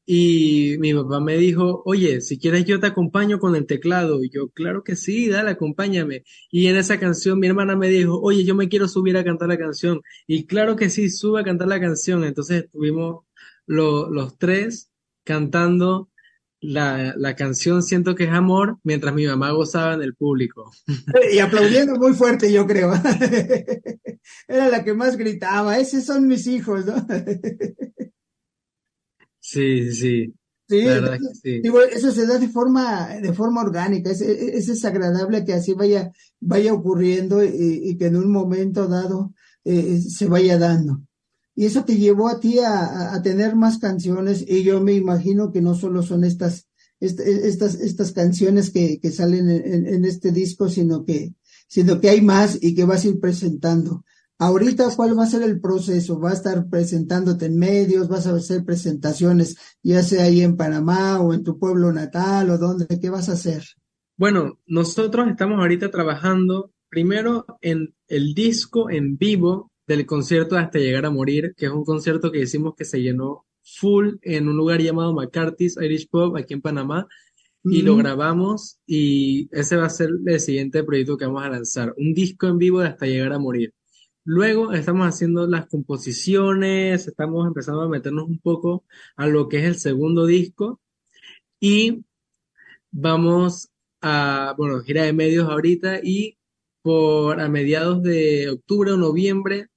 y 0.09 0.77
mi 0.79 0.93
papá 0.93 1.19
me 1.19 1.35
dijo, 1.35 1.81
oye, 1.85 2.21
si 2.21 2.39
quieres 2.39 2.63
yo 2.63 2.79
te 2.79 2.87
acompaño 2.87 3.39
con 3.39 3.57
el 3.57 3.65
teclado. 3.65 4.23
Y 4.23 4.29
yo, 4.29 4.47
claro 4.49 4.81
que 4.81 4.95
sí, 4.95 5.27
dale, 5.27 5.51
acompáñame. 5.51 6.23
Y 6.49 6.67
en 6.67 6.77
esa 6.77 6.97
canción 6.97 7.39
mi 7.39 7.47
hermana 7.47 7.75
me 7.75 7.89
dijo, 7.89 8.17
oye, 8.21 8.45
yo 8.45 8.55
me 8.55 8.69
quiero 8.69 8.87
subir 8.87 9.17
a 9.17 9.25
cantar 9.25 9.49
la 9.49 9.57
canción. 9.57 10.01
Y 10.25 10.45
claro 10.45 10.77
que 10.77 10.89
sí, 10.89 11.09
sube 11.09 11.41
a 11.41 11.43
cantar 11.43 11.67
la 11.67 11.81
canción. 11.81 12.23
Entonces 12.23 12.63
estuvimos 12.63 13.25
los 13.65 14.37
tres 14.37 14.91
cantando 15.25 16.09
la, 16.59 17.13
la, 17.17 17.35
canción 17.35 17.83
Siento 17.83 18.15
que 18.15 18.25
es 18.25 18.31
amor 18.31 18.79
mientras 18.83 19.13
mi 19.13 19.25
mamá 19.25 19.51
gozaba 19.51 19.93
en 19.93 20.01
el 20.01 20.15
público. 20.15 20.71
Y 21.31 21.39
aplaudiendo 21.39 21.95
muy 21.95 22.13
fuerte, 22.13 22.51
yo 22.51 22.65
creo. 22.65 22.93
Era 24.47 24.69
la 24.69 24.83
que 24.83 24.93
más 24.93 25.17
gritaba, 25.17 25.77
esos 25.79 26.03
son 26.03 26.27
mis 26.27 26.47
hijos, 26.47 26.85
¿no? 26.85 26.95
Sí, 29.39 29.93
sí. 29.93 30.33
Sí, 30.67 30.85
eso 30.85 32.11
se 32.11 32.27
da 32.27 32.37
de 32.37 32.49
forma, 32.49 33.07
de 33.21 33.31
forma 33.31 33.61
orgánica, 33.61 34.11
es, 34.11 34.19
es, 34.19 34.67
es 34.67 34.83
agradable 34.83 35.45
que 35.45 35.53
así 35.53 35.71
vaya, 35.71 36.11
vaya 36.41 36.73
ocurriendo 36.73 37.41
y, 37.41 37.95
que 37.97 38.07
en 38.07 38.17
un 38.17 38.29
momento 38.29 38.89
dado 38.89 39.33
eh, 39.63 40.01
se 40.01 40.27
vaya 40.27 40.57
dando. 40.57 41.06
Y 41.57 41.65
eso 41.65 41.83
te 41.85 41.97
llevó 41.97 42.29
a 42.29 42.39
ti 42.39 42.59
a, 42.59 43.19
tener 43.23 43.55
más 43.55 43.79
canciones 43.79 44.45
y 44.47 44.61
yo 44.61 44.79
me 44.79 44.93
imagino 44.93 45.51
que 45.51 45.59
no 45.59 45.73
solo 45.73 46.03
son 46.03 46.23
estas, 46.23 46.67
estas, 46.99 47.73
estas 47.73 48.11
canciones 48.11 48.69
que, 48.69 48.99
que 48.99 49.09
salen 49.09 49.49
en, 49.49 50.05
este 50.05 50.31
disco, 50.31 50.69
sino 50.69 51.03
que, 51.03 51.33
sino 51.67 51.99
que 51.99 52.11
hay 52.11 52.21
más 52.21 52.59
y 52.61 52.75
que 52.75 52.85
vas 52.85 53.03
a 53.03 53.07
ir 53.07 53.19
presentando. 53.19 54.05
Ahorita, 54.37 54.87
¿cuál 54.95 55.17
va 55.17 55.23
a 55.23 55.29
ser 55.31 55.41
el 55.41 55.59
proceso? 55.59 56.19
¿Va 56.19 56.29
a 56.29 56.35
estar 56.35 56.69
presentándote 56.69 57.47
en 57.47 57.57
medios? 57.57 58.07
¿Vas 58.07 58.27
a 58.27 58.35
hacer 58.35 58.63
presentaciones, 58.63 59.57
ya 59.81 60.03
sea 60.03 60.25
ahí 60.25 60.41
en 60.41 60.57
Panamá 60.57 61.19
o 61.21 61.33
en 61.33 61.43
tu 61.43 61.57
pueblo 61.57 61.91
natal 61.91 62.51
o 62.51 62.59
dónde? 62.59 62.85
¿Qué 63.01 63.09
vas 63.09 63.29
a 63.29 63.33
hacer? 63.33 63.63
Bueno, 64.15 64.59
nosotros 64.67 65.27
estamos 65.27 65.57
ahorita 65.57 65.89
trabajando 65.89 66.71
primero 66.87 67.47
en 67.61 67.95
el 68.07 68.35
disco 68.35 68.91
en 68.91 69.17
vivo 69.17 69.71
del 69.87 70.05
concierto 70.05 70.57
Hasta 70.57 70.79
Llegar 70.79 71.05
a 71.05 71.11
Morir, 71.11 71.53
que 71.55 71.65
es 71.65 71.71
un 71.71 71.85
concierto 71.85 72.31
que 72.31 72.41
hicimos 72.41 72.75
que 72.75 72.85
se 72.85 73.01
llenó 73.01 73.45
full 73.63 74.15
en 74.21 74.47
un 74.47 74.57
lugar 74.57 74.81
llamado 74.81 75.13
McCarthy's 75.13 75.77
Irish 75.81 76.09
Pub 76.09 76.37
aquí 76.37 76.53
en 76.53 76.61
Panamá 76.61 77.07
y 77.63 77.81
lo 77.81 77.97
grabamos 77.97 78.79
y 78.85 79.49
ese 79.51 79.75
va 79.75 79.87
a 79.87 79.89
ser 79.89 80.09
el 80.25 80.39
siguiente 80.39 80.83
proyecto 80.83 81.17
que 81.17 81.25
vamos 81.25 81.43
a 81.43 81.49
lanzar, 81.49 81.93
un 81.97 82.13
disco 82.13 82.47
en 82.47 82.57
vivo 82.57 82.79
de 82.79 82.87
Hasta 82.87 83.07
Llegar 83.07 83.33
a 83.33 83.39
Morir. 83.39 83.73
Luego 84.23 84.71
estamos 84.73 85.07
haciendo 85.07 85.47
las 85.47 85.67
composiciones, 85.67 87.07
estamos 87.07 87.45
empezando 87.47 87.81
a 87.81 87.89
meternos 87.89 88.25
un 88.25 88.39
poco 88.39 88.85
a 89.15 89.27
lo 89.27 89.49
que 89.49 89.59
es 89.59 89.65
el 89.65 89.75
segundo 89.75 90.25
disco 90.25 90.79
y 91.59 92.05
vamos 92.91 93.69
a, 94.01 94.53
bueno, 94.57 94.79
gira 94.81 95.03
de 95.03 95.13
medios 95.13 95.49
ahorita 95.49 95.99
y 96.03 96.37
por 96.81 97.41
a 97.41 97.49
mediados 97.49 98.01
de 98.03 98.49
octubre 98.49 98.91
o 98.91 98.97
noviembre 98.97 99.67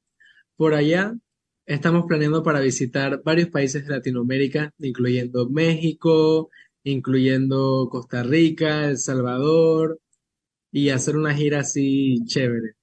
por 0.60 0.74
allá 0.74 1.16
estamos 1.64 2.04
planeando 2.06 2.42
para 2.42 2.60
visitar 2.60 3.22
varios 3.24 3.48
países 3.48 3.86
de 3.86 3.94
Latinoamérica, 3.94 4.74
incluyendo 4.78 5.48
México, 5.48 6.50
incluyendo 6.84 7.88
Costa 7.90 8.22
Rica, 8.22 8.84
El 8.84 8.98
Salvador, 8.98 9.98
y 10.70 10.90
hacer 10.90 11.16
una 11.16 11.34
gira 11.34 11.60
así 11.60 12.18
chévere. 12.26 12.74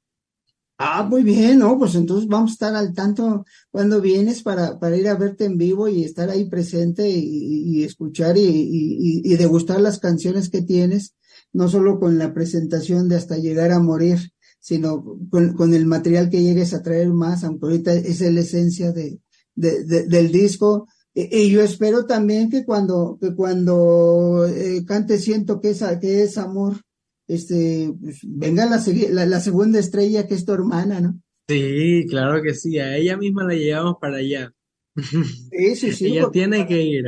Ah, 0.80 1.04
muy 1.04 1.22
bien, 1.22 1.60
¿no? 1.60 1.78
Pues 1.78 1.94
entonces 1.94 2.28
vamos 2.28 2.50
a 2.50 2.54
estar 2.54 2.76
al 2.76 2.96
tanto 2.96 3.46
cuando 3.70 4.02
vienes 4.02 4.42
para, 4.42 4.80
para 4.80 4.98
ir 4.98 5.08
a 5.08 5.16
verte 5.16 5.46
en 5.46 5.60
vivo 5.60 5.88
y 5.88 6.04
estar 6.04 6.32
ahí 6.32 6.50
presente 6.50 7.08
y, 7.08 7.84
escuchar 7.84 8.38
y, 8.38 8.42
y, 8.42 9.22
y, 9.24 9.38
degustar 9.38 9.80
las 9.82 10.00
canciones 10.00 10.50
que 10.50 10.64
tienes, 10.64 11.14
no 11.54 11.70
solo 11.70 12.00
con 12.00 12.18
la 12.18 12.34
presentación 12.34 13.08
de 13.08 13.18
Hasta 13.18 13.38
llegar 13.38 13.72
a 13.72 13.80
morir, 13.80 14.32
sino 14.68 15.18
con, 15.30 15.74
el 15.74 15.86
material 15.86 16.30
que 16.30 16.44
llegues 16.44 16.74
a 16.74 16.84
traer 16.84 17.08
más, 17.08 17.46
aunque 17.46 17.68
ahorita 17.68 17.94
es 17.94 18.20
la 18.20 18.42
esencia 18.42 18.92
de, 18.92 19.18
del 19.56 20.30
disco. 20.30 20.90
Y, 21.14 21.50
yo 21.50 21.62
espero 21.62 22.06
también 22.06 22.50
que 22.50 22.66
cuando, 22.66 23.18
que 23.22 23.34
cuando 23.34 24.46
eh, 24.46 24.84
cante 24.86 25.20
siento 25.20 25.62
que 25.62 25.70
es, 25.70 25.82
que 26.02 26.24
es 26.24 26.38
amor, 26.38 26.82
este, 27.30 27.94
pues, 27.98 28.20
venga 28.24 28.66
la, 28.66 29.26
la, 29.26 29.40
segunda 29.40 29.80
estrella 29.80 30.28
que 30.28 30.34
es 30.34 30.44
tu 30.44 30.52
hermana, 30.52 31.00
¿no? 31.00 31.18
Sí, 31.48 32.06
claro 32.10 32.44
que 32.44 32.54
sí, 32.54 32.78
a 32.78 32.98
ella 32.98 33.16
misma 33.16 33.46
la 33.46 33.54
llevamos 33.54 33.96
para 34.02 34.18
allá. 34.18 34.54
Sí, 35.50 35.76
sí, 35.78 35.94
sí. 35.94 36.08
ella 36.08 36.30
tiene 36.30 36.68
que 36.68 36.84
ir. 36.84 37.06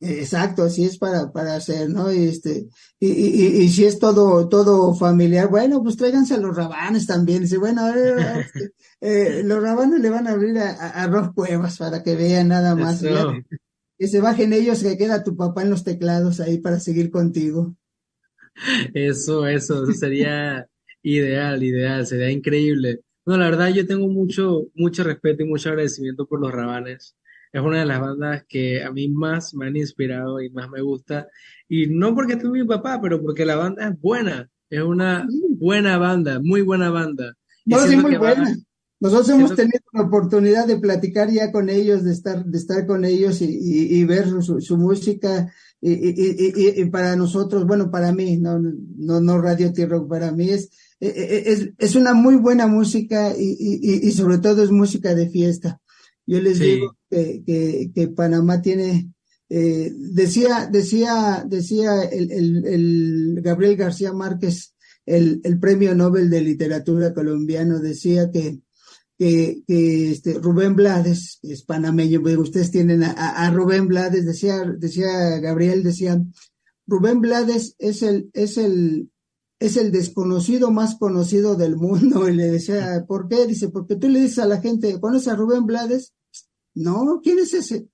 Exacto, 0.00 0.62
así 0.62 0.84
es 0.84 0.96
para, 0.96 1.32
para 1.32 1.56
hacer, 1.56 1.90
¿no? 1.90 2.12
Y 2.12 2.28
este, 2.28 2.68
y, 3.00 3.08
y, 3.08 3.46
y, 3.62 3.68
si 3.68 3.84
es 3.84 3.98
todo, 3.98 4.48
todo 4.48 4.94
familiar, 4.94 5.48
bueno, 5.48 5.82
pues 5.82 5.96
tráiganse 5.96 6.34
a 6.34 6.38
los 6.38 6.56
rabanes 6.56 7.06
también. 7.06 7.42
Dice, 7.42 7.58
bueno, 7.58 7.84
a 7.84 7.92
ver, 7.92 8.18
este, 8.54 8.72
eh, 9.00 9.42
los 9.42 9.60
rabanes 9.60 10.00
le 10.00 10.10
van 10.10 10.28
a 10.28 10.32
abrir 10.32 10.56
a, 10.58 10.70
a, 10.70 11.06
Rob 11.08 11.34
Cuevas 11.34 11.78
para 11.78 12.04
que 12.04 12.14
vean 12.14 12.48
nada 12.48 12.76
más. 12.76 13.02
que 13.98 14.06
se 14.06 14.20
bajen 14.20 14.52
ellos, 14.52 14.84
que 14.84 14.96
queda 14.96 15.24
tu 15.24 15.36
papá 15.36 15.62
en 15.62 15.70
los 15.70 15.82
teclados 15.82 16.38
ahí 16.38 16.58
para 16.58 16.78
seguir 16.78 17.10
contigo. 17.10 17.74
Eso, 18.94 19.48
eso, 19.48 19.82
eso 19.82 19.92
sería 19.92 20.68
ideal, 21.02 21.60
ideal, 21.62 22.06
sería 22.06 22.30
increíble. 22.30 23.00
No, 23.26 23.36
la 23.36 23.50
verdad, 23.50 23.70
yo 23.70 23.84
tengo 23.84 24.06
mucho, 24.06 24.68
mucho 24.74 25.02
respeto 25.02 25.42
y 25.42 25.48
mucho 25.48 25.70
agradecimiento 25.70 26.26
por 26.26 26.40
los 26.40 26.52
rabanes 26.52 27.17
es 27.52 27.62
una 27.62 27.80
de 27.80 27.86
las 27.86 28.00
bandas 28.00 28.44
que 28.48 28.82
a 28.82 28.90
mí 28.90 29.08
más 29.08 29.54
me 29.54 29.66
han 29.66 29.76
inspirado 29.76 30.40
y 30.40 30.50
más 30.50 30.68
me 30.70 30.80
gusta. 30.80 31.28
Y 31.68 31.86
no 31.86 32.14
porque 32.14 32.34
esté 32.34 32.48
mi 32.48 32.64
papá, 32.64 33.00
pero 33.00 33.20
porque 33.20 33.44
la 33.44 33.56
banda 33.56 33.88
es 33.88 34.00
buena. 34.00 34.48
Es 34.70 34.82
una 34.82 35.26
buena 35.50 35.98
banda, 35.98 36.40
muy 36.42 36.62
buena 36.62 36.90
banda. 36.90 37.34
No, 37.64 37.78
sí, 37.86 37.96
muy 37.96 38.16
buena. 38.16 38.54
Nosotros 39.00 39.28
hemos 39.28 39.54
tenido 39.54 39.78
la 39.92 40.02
oportunidad 40.02 40.66
de 40.66 40.78
platicar 40.78 41.30
ya 41.30 41.52
con 41.52 41.68
ellos, 41.68 42.02
de 42.02 42.12
estar, 42.12 42.44
de 42.44 42.58
estar 42.58 42.84
con 42.86 43.04
ellos 43.04 43.40
y, 43.40 43.46
y, 43.46 44.04
ver 44.04 44.26
su, 44.42 44.76
música. 44.76 45.52
Y, 45.80 46.80
y, 46.80 46.84
para 46.86 47.14
nosotros, 47.14 47.64
bueno, 47.64 47.92
para 47.92 48.12
mí, 48.12 48.38
no, 48.38 48.58
no, 48.58 49.20
no 49.20 49.40
Radio 49.40 49.72
T-Rock, 49.72 50.08
para 50.08 50.32
mí 50.32 50.50
es, 50.50 50.70
es, 50.98 51.70
es 51.78 51.94
una 51.94 52.12
muy 52.12 52.34
buena 52.36 52.66
música 52.66 53.32
y, 53.38 54.10
sobre 54.10 54.38
todo 54.38 54.64
es 54.64 54.72
música 54.72 55.14
de 55.14 55.28
fiesta. 55.28 55.80
Yo 56.28 56.42
les 56.42 56.58
digo 56.58 56.94
que, 57.08 57.42
que, 57.46 57.90
que, 57.94 58.08
Panamá 58.08 58.60
tiene, 58.60 59.14
eh, 59.48 59.90
decía, 59.96 60.68
decía, 60.70 61.42
decía 61.48 62.02
el, 62.02 62.30
el, 62.30 62.66
el, 62.66 63.40
Gabriel 63.40 63.76
García 63.76 64.12
Márquez, 64.12 64.74
el, 65.06 65.40
el 65.42 65.58
premio 65.58 65.94
Nobel 65.94 66.28
de 66.28 66.42
Literatura 66.42 67.14
colombiano, 67.14 67.78
decía 67.78 68.30
que, 68.30 68.60
que, 69.16 69.62
que 69.66 70.10
este, 70.10 70.34
Rubén 70.34 70.76
Blades, 70.76 71.38
es 71.40 71.62
panameño, 71.62 72.20
ustedes 72.20 72.70
tienen 72.70 73.04
a, 73.04 73.12
a, 73.12 73.50
Rubén 73.50 73.88
Blades, 73.88 74.26
decía, 74.26 74.62
decía 74.78 75.38
Gabriel, 75.38 75.82
decía, 75.82 76.22
Rubén 76.86 77.22
Blades 77.22 77.74
es 77.78 78.02
el, 78.02 78.28
es 78.34 78.58
el, 78.58 79.10
es 79.60 79.78
el 79.78 79.92
desconocido 79.92 80.70
más 80.72 80.96
conocido 80.96 81.56
del 81.56 81.76
mundo. 81.76 82.28
Y 82.28 82.34
le 82.34 82.50
decía, 82.50 83.06
¿por 83.08 83.28
qué? 83.28 83.46
Dice, 83.46 83.70
porque 83.70 83.96
tú 83.96 84.10
le 84.10 84.20
dices 84.20 84.40
a 84.40 84.46
la 84.46 84.60
gente, 84.60 85.00
¿conoces 85.00 85.28
a 85.28 85.36
Rubén 85.36 85.64
Blades? 85.64 86.12
No, 86.78 87.20
¿quién 87.22 87.38
es 87.40 87.54
ese? 87.54 87.88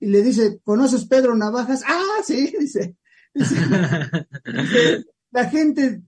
Y 0.00 0.06
le 0.06 0.22
dice, 0.22 0.60
¿conoces 0.64 1.06
Pedro 1.06 1.36
Navajas? 1.36 1.82
Ah, 1.86 2.20
sí, 2.24 2.52
dice. 2.58 2.96
la 5.30 5.50
gente, 5.50 6.02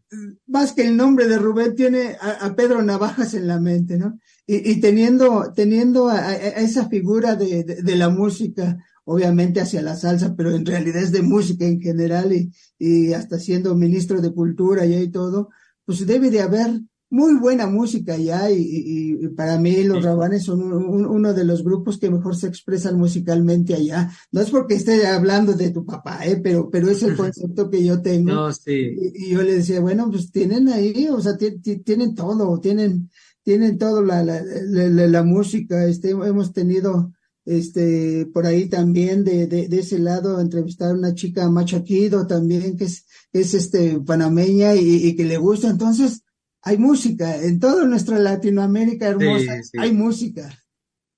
más 0.46 0.72
que 0.72 0.86
el 0.86 0.96
nombre 0.96 1.26
de 1.26 1.38
Rubén, 1.38 1.74
tiene 1.74 2.16
a, 2.20 2.54
Pedro 2.54 2.82
Navajas 2.82 3.34
en 3.34 3.46
la 3.46 3.60
mente, 3.60 3.96
¿no? 3.96 4.18
Y, 4.46 4.80
teniendo, 4.80 5.52
teniendo 5.54 6.08
a, 6.08 6.34
esa 6.34 6.88
figura 6.88 7.34
de, 7.34 7.64
de, 7.64 7.96
la 7.96 8.08
música, 8.08 8.76
obviamente 9.04 9.60
hacia 9.60 9.82
la 9.82 9.96
salsa, 9.96 10.34
pero 10.36 10.54
en 10.54 10.64
realidad 10.64 11.02
es 11.02 11.10
de 11.10 11.22
música 11.22 11.64
en 11.64 11.80
general 11.80 12.32
y, 12.32 12.52
y 12.78 13.12
hasta 13.12 13.40
siendo 13.40 13.74
ministro 13.74 14.20
de 14.20 14.32
Cultura 14.32 14.86
y 14.86 15.10
todo, 15.10 15.50
pues 15.84 16.06
debe 16.06 16.30
de 16.30 16.42
haber 16.42 16.80
muy 17.08 17.34
buena 17.36 17.66
música 17.66 18.16
ya 18.16 18.50
y, 18.50 18.58
y, 18.58 19.28
para 19.28 19.58
mí 19.58 19.84
los 19.84 20.04
Rabanes 20.04 20.44
son 20.44 20.72
uno 20.72 21.32
de 21.32 21.44
los 21.44 21.62
grupos 21.62 21.98
que 21.98 22.10
mejor 22.10 22.36
se 22.36 22.48
expresan 22.48 22.98
musicalmente 22.98 23.74
allá. 23.74 24.10
No 24.32 24.40
es 24.40 24.50
porque 24.50 24.74
esté 24.74 25.06
hablando 25.06 25.52
de 25.52 25.70
tu 25.70 25.84
papá, 25.84 26.26
¿eh? 26.26 26.40
pero, 26.42 26.68
pero 26.68 26.90
es 26.90 27.02
el 27.02 27.16
concepto 27.16 27.70
que 27.70 27.84
yo 27.84 28.02
tengo. 28.02 28.32
No, 28.32 28.52
sí. 28.52 28.96
y, 29.14 29.30
yo 29.30 29.42
le 29.42 29.54
decía, 29.54 29.80
bueno, 29.80 30.10
pues 30.10 30.32
tienen 30.32 30.68
ahí, 30.68 31.08
o 31.08 31.20
sea, 31.20 31.36
tienen 31.36 32.14
todo, 32.14 32.58
tienen, 32.58 33.10
tienen 33.42 33.78
todo 33.78 34.02
la, 34.02 34.24
la, 34.24 34.42
la, 34.42 35.06
la, 35.06 35.22
música, 35.22 35.86
este, 35.86 36.10
hemos 36.10 36.52
tenido 36.52 37.12
este, 37.44 38.26
por 38.34 38.46
ahí 38.46 38.68
también 38.68 39.22
de, 39.22 39.46
de, 39.46 39.68
de, 39.68 39.78
ese 39.78 40.00
lado 40.00 40.40
entrevistar 40.40 40.90
a 40.90 40.94
una 40.94 41.14
chica 41.14 41.48
machaquido 41.48 42.26
también 42.26 42.76
que 42.76 42.84
es, 42.84 43.06
es 43.32 43.54
este 43.54 44.00
panameña 44.00 44.74
y, 44.74 45.06
y 45.06 45.14
que 45.14 45.24
le 45.24 45.36
gusta. 45.36 45.70
Entonces, 45.70 46.24
hay 46.66 46.78
música, 46.78 47.40
en 47.44 47.60
toda 47.60 47.84
nuestra 47.84 48.18
Latinoamérica 48.18 49.06
hermosa 49.06 49.60
hay 49.78 49.92
música. 49.92 50.50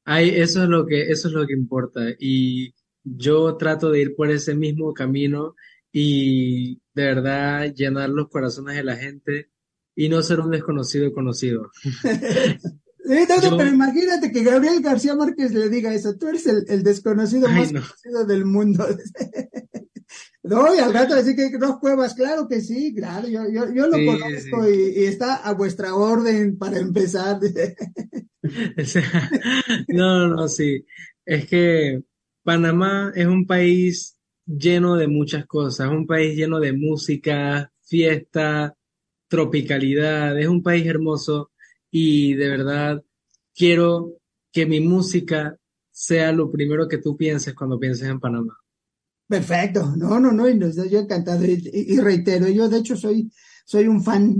Hay, 0.04 0.28
eso 0.28 0.64
es 0.64 0.68
lo 0.68 0.84
que, 0.84 1.10
eso 1.10 1.28
es 1.28 1.34
lo 1.34 1.46
que 1.46 1.54
importa. 1.54 2.02
Y 2.18 2.74
yo 3.02 3.56
trato 3.56 3.90
de 3.90 4.02
ir 4.02 4.14
por 4.14 4.30
ese 4.30 4.54
mismo 4.54 4.92
camino 4.92 5.54
y 5.90 6.74
de 6.92 7.02
verdad 7.02 7.72
llenar 7.74 8.10
los 8.10 8.28
corazones 8.28 8.76
de 8.76 8.84
la 8.84 8.96
gente 8.96 9.48
y 9.96 10.10
no 10.10 10.20
ser 10.20 10.40
un 10.40 10.50
desconocido 10.50 11.10
conocido. 11.14 11.70
pero 13.08 13.66
imagínate 13.66 14.30
que 14.30 14.42
Gabriel 14.42 14.82
García 14.82 15.14
Márquez 15.14 15.52
le 15.52 15.68
diga 15.68 15.94
eso, 15.94 16.16
tú 16.16 16.28
eres 16.28 16.46
el, 16.46 16.82
desconocido 16.82 17.48
más 17.48 17.72
conocido 17.72 18.26
del 18.26 18.44
mundo. 18.44 18.86
No, 20.40 20.74
y 20.74 20.78
al 20.78 20.94
rato 20.94 21.14
decir 21.14 21.36
que 21.36 21.58
dos 21.58 21.78
cuevas, 21.78 22.14
claro 22.14 22.48
que 22.48 22.62
sí, 22.62 22.94
claro, 22.94 23.28
yo, 23.28 23.42
yo, 23.52 23.70
yo 23.70 23.86
lo 23.86 23.98
conozco 24.02 24.66
Y, 24.70 25.04
está 25.04 25.36
a 25.36 25.52
vuestra 25.52 25.94
orden 25.94 26.56
para 26.56 26.78
empezar. 26.78 27.38
no, 29.88 30.28
no, 30.28 30.48
sí. 30.48 30.86
Es 31.26 31.46
que 31.46 32.02
Panamá 32.44 33.12
es 33.14 33.26
un 33.26 33.46
país 33.46 34.16
lleno 34.46 34.96
de 34.96 35.08
muchas 35.08 35.44
cosas, 35.44 35.88
es 35.88 35.92
un 35.92 36.06
país 36.06 36.34
lleno 36.34 36.60
de 36.60 36.72
música, 36.72 37.70
fiesta, 37.82 38.74
tropicalidad, 39.28 40.38
es 40.40 40.48
un 40.48 40.62
país 40.62 40.86
hermoso 40.86 41.50
y 41.90 42.34
de 42.34 42.48
verdad 42.48 43.02
quiero 43.54 44.18
que 44.52 44.66
mi 44.66 44.80
música 44.80 45.58
sea 45.90 46.32
lo 46.32 46.50
primero 46.50 46.86
que 46.86 46.98
tú 46.98 47.16
pienses 47.16 47.54
cuando 47.54 47.78
pienses 47.78 48.08
en 48.08 48.20
Panamá. 48.20 48.56
Perfecto, 49.28 49.94
no, 49.96 50.18
no, 50.18 50.32
no, 50.32 50.48
y 50.48 50.56
nos, 50.56 50.76
yo 50.76 51.00
encantado. 51.00 51.44
Y, 51.44 51.98
reitero, 51.98 52.48
yo 52.48 52.68
de 52.68 52.78
hecho 52.78 52.96
soy, 52.96 53.30
soy 53.66 53.86
un 53.86 54.02
fan 54.02 54.36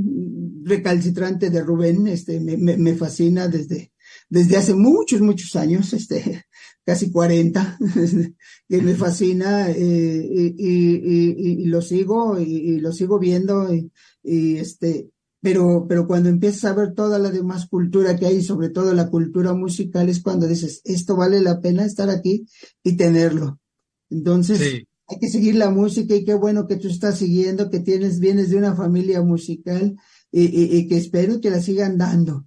recalcitrante 0.62 1.50
de 1.50 1.62
Rubén, 1.62 2.06
este, 2.06 2.40
me, 2.40 2.56
me, 2.56 2.94
fascina 2.94 3.48
desde, 3.48 3.92
desde 4.30 4.56
hace 4.56 4.74
muchos, 4.74 5.20
muchos 5.20 5.56
años, 5.56 5.92
este, 5.92 6.46
casi 6.84 7.12
40, 7.12 7.78
que 8.68 8.82
me 8.82 8.94
fascina 8.94 9.70
eh, 9.70 9.74
y, 9.76 10.54
y, 10.56 11.62
y, 11.62 11.64
lo 11.66 11.82
sigo 11.82 12.40
y, 12.40 12.80
lo 12.80 12.92
sigo 12.92 13.18
viendo 13.18 13.68
y, 13.74 14.56
este, 14.56 15.10
pero, 15.40 15.86
pero 15.88 16.06
cuando 16.06 16.28
empiezas 16.28 16.64
a 16.64 16.74
ver 16.74 16.94
toda 16.94 17.18
la 17.18 17.30
demás 17.30 17.66
cultura 17.68 18.16
que 18.16 18.26
hay, 18.26 18.42
sobre 18.42 18.70
todo 18.70 18.92
la 18.94 19.08
cultura 19.08 19.54
musical, 19.54 20.08
es 20.08 20.22
cuando 20.22 20.46
dices, 20.46 20.80
esto 20.84 21.16
vale 21.16 21.40
la 21.40 21.60
pena 21.60 21.84
estar 21.84 22.10
aquí 22.10 22.46
y 22.82 22.96
tenerlo. 22.96 23.60
Entonces, 24.10 24.84
hay 25.06 25.18
que 25.18 25.28
seguir 25.28 25.54
la 25.54 25.70
música 25.70 26.14
y 26.14 26.24
qué 26.24 26.34
bueno 26.34 26.66
que 26.66 26.76
tú 26.76 26.88
estás 26.88 27.18
siguiendo, 27.18 27.70
que 27.70 27.80
tienes, 27.80 28.20
vienes 28.20 28.50
de 28.50 28.56
una 28.56 28.74
familia 28.74 29.22
musical 29.22 29.96
y, 30.30 30.88
que 30.88 30.96
espero 30.96 31.40
que 31.40 31.50
la 31.50 31.60
sigan 31.60 31.98
dando. 31.98 32.46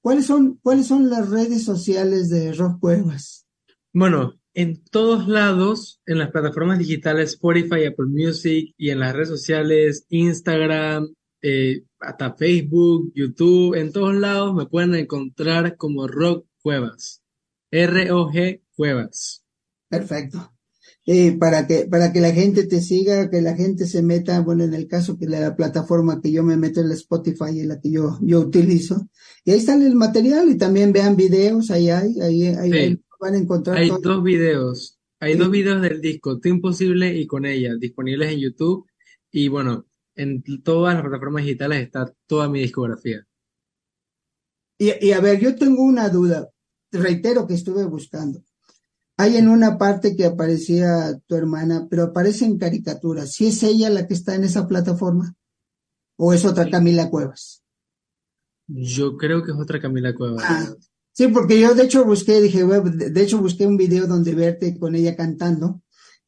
¿Cuáles 0.00 0.26
son, 0.26 0.58
cuáles 0.62 0.86
son 0.86 1.10
las 1.10 1.28
redes 1.28 1.64
sociales 1.64 2.30
de 2.30 2.52
Rock 2.52 2.80
Cuevas? 2.80 3.46
Bueno, 3.92 4.40
en 4.54 4.82
todos 4.90 5.28
lados, 5.28 6.00
en 6.06 6.18
las 6.18 6.30
plataformas 6.30 6.78
digitales 6.78 7.34
Spotify, 7.34 7.84
Apple 7.84 8.06
Music 8.08 8.74
y 8.76 8.90
en 8.90 8.98
las 8.98 9.14
redes 9.14 9.28
sociales 9.28 10.06
Instagram, 10.08 11.14
eh, 11.42 11.84
hasta 12.00 12.34
Facebook, 12.34 13.12
YouTube, 13.14 13.74
en 13.74 13.92
todos 13.92 14.14
lados 14.14 14.54
me 14.54 14.66
pueden 14.66 14.94
encontrar 14.94 15.76
como 15.76 16.06
Rock 16.06 16.46
Cuevas. 16.62 17.22
R-O-G 17.70 18.62
Cuevas. 18.74 19.44
Perfecto 19.88 20.52
eh, 21.06 21.36
para 21.38 21.66
que 21.66 21.86
para 21.86 22.12
que 22.12 22.20
la 22.20 22.30
gente 22.30 22.66
te 22.66 22.80
siga, 22.80 23.30
que 23.30 23.40
la 23.40 23.56
gente 23.56 23.86
se 23.86 24.02
meta, 24.02 24.40
bueno, 24.42 24.64
en 24.64 24.74
el 24.74 24.86
caso 24.86 25.18
que 25.18 25.26
la 25.26 25.56
plataforma 25.56 26.20
que 26.20 26.30
yo 26.30 26.42
me 26.42 26.56
meto 26.56 26.80
en 26.80 26.88
la 26.88 26.94
Spotify, 26.94 27.58
en 27.58 27.68
la 27.68 27.80
que 27.80 27.90
yo 27.90 28.18
yo 28.20 28.40
utilizo, 28.40 29.08
y 29.44 29.52
ahí 29.52 29.60
sale 29.60 29.86
el 29.86 29.96
material 29.96 30.48
y 30.50 30.58
también 30.58 30.92
vean 30.92 31.16
videos, 31.16 31.70
ahí 31.70 31.88
hay, 31.90 32.20
ahí, 32.20 32.46
ahí, 32.46 33.00
van 33.18 33.34
a 33.34 33.38
encontrar. 33.38 33.78
Hay 33.78 33.90
dos 34.02 34.22
videos, 34.22 35.00
hay 35.18 35.34
dos 35.36 35.50
videos 35.50 35.82
del 35.82 36.00
disco, 36.00 36.38
Tú 36.38 36.48
Imposible 36.48 37.16
y 37.16 37.26
con 37.26 37.46
ella, 37.46 37.74
disponibles 37.76 38.32
en 38.32 38.38
YouTube 38.38 38.86
y 39.32 39.48
bueno, 39.48 39.86
en 40.20 40.42
todas 40.62 40.94
las 40.94 41.02
plataformas 41.02 41.44
digitales 41.44 41.82
está 41.82 42.12
toda 42.26 42.48
mi 42.48 42.60
discografía. 42.60 43.26
Y, 44.78 45.06
y 45.06 45.12
a 45.12 45.20
ver, 45.20 45.40
yo 45.40 45.54
tengo 45.56 45.82
una 45.82 46.08
duda, 46.08 46.50
reitero 46.90 47.46
que 47.46 47.54
estuve 47.54 47.84
buscando. 47.84 48.42
Hay 49.16 49.36
en 49.36 49.48
una 49.48 49.76
parte 49.76 50.16
que 50.16 50.24
aparecía 50.24 51.18
tu 51.26 51.34
hermana, 51.34 51.86
pero 51.90 52.04
aparece 52.04 52.46
en 52.46 52.58
caricatura. 52.58 53.26
¿Si 53.26 53.48
es 53.48 53.62
ella 53.62 53.90
la 53.90 54.06
que 54.06 54.14
está 54.14 54.34
en 54.34 54.44
esa 54.44 54.66
plataforma? 54.66 55.34
¿O 56.16 56.32
es 56.32 56.44
otra 56.44 56.70
Camila 56.70 57.10
Cuevas? 57.10 57.62
Yo 58.66 59.16
creo 59.16 59.42
que 59.42 59.52
es 59.52 59.58
otra 59.58 59.80
Camila 59.80 60.14
Cuevas. 60.14 60.44
Ah, 60.46 60.74
sí, 61.12 61.28
porque 61.28 61.60
yo 61.60 61.74
de 61.74 61.84
hecho 61.84 62.04
busqué, 62.04 62.40
dije, 62.40 62.64
de 62.64 63.22
hecho 63.22 63.38
busqué 63.38 63.66
un 63.66 63.76
video 63.76 64.06
donde 64.06 64.34
verte 64.34 64.78
con 64.78 64.94
ella 64.94 65.16
cantando 65.16 65.82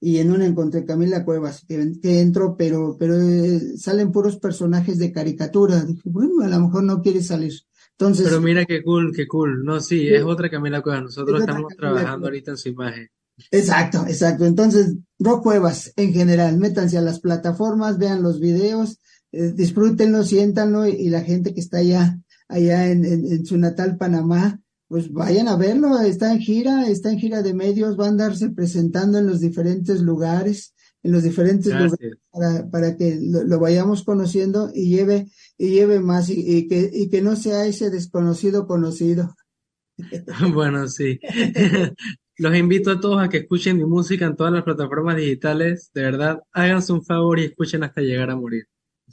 y 0.04 0.18
en 0.18 0.32
una 0.32 0.44
encontré 0.44 0.84
Camila 0.84 1.24
Cuevas, 1.24 1.64
que, 1.64 1.92
que 2.02 2.20
entro, 2.20 2.56
pero, 2.58 2.96
pero 2.98 3.14
eh, 3.20 3.76
salen 3.76 4.10
puros 4.10 4.36
personajes 4.36 4.98
de 4.98 5.12
caricatura. 5.12 5.84
Dije, 5.84 6.02
bueno, 6.06 6.42
a 6.42 6.48
lo 6.48 6.58
mejor 6.58 6.82
no 6.82 7.00
quiere 7.00 7.22
salir. 7.22 7.52
Entonces, 7.92 8.26
Pero 8.26 8.40
mira 8.40 8.64
qué 8.64 8.82
cool, 8.82 9.12
qué 9.14 9.28
cool. 9.28 9.64
No, 9.64 9.78
sí, 9.78 10.08
es 10.08 10.24
otra 10.24 10.50
Camila 10.50 10.82
Cuevas. 10.82 11.04
Nosotros 11.04 11.40
Es 11.40 11.48
estamos 11.48 11.76
trabajando 11.76 12.26
ahorita 12.26 12.50
en 12.50 12.56
su 12.56 12.70
imagen. 12.70 13.08
Exacto, 13.52 14.04
exacto. 14.08 14.44
Entonces, 14.44 14.96
Rock 15.20 15.44
Cuevas 15.44 15.92
en 15.94 16.12
general, 16.12 16.58
métanse 16.58 16.98
a 16.98 17.02
las 17.02 17.20
plataformas, 17.20 17.96
vean 17.96 18.24
los 18.24 18.40
videos, 18.40 18.98
eh, 19.30 19.52
disfrútenlo, 19.54 20.24
siéntanlo 20.24 20.84
y, 20.84 20.94
y 20.94 21.10
la 21.10 21.20
gente 21.20 21.54
que 21.54 21.60
está 21.60 21.78
allá, 21.78 22.18
allá 22.48 22.90
en, 22.90 23.04
en, 23.04 23.24
en 23.24 23.46
su 23.46 23.56
natal 23.56 23.96
Panamá, 23.98 24.60
pues 24.92 25.10
vayan 25.10 25.48
a 25.48 25.56
verlo. 25.56 25.98
Está 26.00 26.34
en 26.34 26.38
gira, 26.38 26.86
está 26.86 27.10
en 27.10 27.18
gira 27.18 27.40
de 27.40 27.54
medios, 27.54 27.98
va 27.98 28.04
a 28.04 28.08
andarse 28.10 28.50
presentando 28.50 29.16
en 29.16 29.26
los 29.26 29.40
diferentes 29.40 30.02
lugares, 30.02 30.74
en 31.02 31.12
los 31.12 31.22
diferentes 31.22 31.72
lugares 31.72 32.18
para, 32.30 32.68
para 32.68 32.94
que 32.98 33.18
lo, 33.18 33.42
lo 33.42 33.58
vayamos 33.58 34.04
conociendo 34.04 34.70
y 34.74 34.90
lleve, 34.94 35.28
y 35.56 35.70
lleve 35.70 35.98
más 35.98 36.28
y, 36.28 36.44
y 36.46 36.68
que, 36.68 36.90
y 36.92 37.08
que 37.08 37.22
no 37.22 37.36
sea 37.36 37.64
ese 37.64 37.88
desconocido 37.88 38.66
conocido. 38.66 39.34
Bueno, 40.52 40.86
sí. 40.88 41.18
Los 42.36 42.54
invito 42.54 42.90
a 42.90 43.00
todos 43.00 43.22
a 43.22 43.30
que 43.30 43.38
escuchen 43.38 43.78
mi 43.78 43.86
música 43.86 44.26
en 44.26 44.36
todas 44.36 44.52
las 44.52 44.62
plataformas 44.62 45.16
digitales. 45.16 45.90
De 45.94 46.02
verdad, 46.02 46.38
háganse 46.52 46.92
un 46.92 47.02
favor 47.02 47.38
y 47.38 47.44
escuchen 47.44 47.82
hasta 47.82 48.02
llegar 48.02 48.28
a 48.28 48.36
morir. 48.36 48.66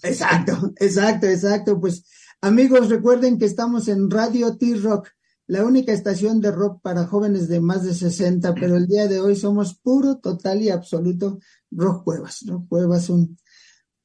Exacto, 0.03 0.73
exacto, 0.77 1.27
exacto. 1.27 1.79
Pues 1.79 2.03
amigos, 2.41 2.89
recuerden 2.89 3.37
que 3.37 3.45
estamos 3.45 3.87
en 3.87 4.09
Radio 4.09 4.57
T-Rock, 4.57 5.09
la 5.49 5.65
única 5.65 5.91
estación 5.91 6.41
de 6.41 6.51
rock 6.51 6.79
para 6.83 7.07
jóvenes 7.07 7.47
de 7.47 7.59
más 7.59 7.83
de 7.83 7.95
60, 7.95 8.53
pero 8.53 8.77
el 8.77 8.85
día 8.85 9.07
de 9.07 9.19
hoy 9.19 9.35
somos 9.35 9.73
puro, 9.73 10.19
total 10.19 10.61
y 10.61 10.69
absoluto 10.69 11.39
Rock 11.71 12.03
Cuevas. 12.03 12.45
Rock 12.45 12.67
Cuevas, 12.69 13.09
un, 13.09 13.35